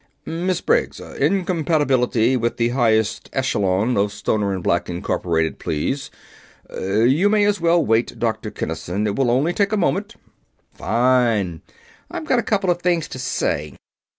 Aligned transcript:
"Miss 0.25 0.61
Briggs 0.61 0.99
'Incompatibility 0.99 2.35
with 2.35 2.57
the 2.57 2.69
highest 2.69 3.29
echelon 3.33 3.95
of 3.97 4.11
Stoner 4.11 4.51
and 4.51 4.63
Black, 4.63 4.87
Inc.,' 4.87 5.59
please. 5.59 6.09
You 6.75 7.29
may 7.29 7.45
as 7.45 7.61
well 7.61 7.85
wait, 7.85 8.17
Dr. 8.17 8.49
Kinnison; 8.49 9.05
it 9.05 9.15
will 9.15 9.25
take 9.53 9.67
only 9.71 9.75
a 9.75 9.77
moment." 9.77 10.15
"Fine. 10.73 11.61
I've 12.09 12.25
got 12.25 12.39
a 12.39 12.41
couple 12.41 12.71
of 12.71 12.81
things 12.81 13.07
to 13.09 13.19
say. 13.19 13.75